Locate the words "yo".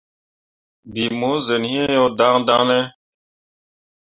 1.95-2.03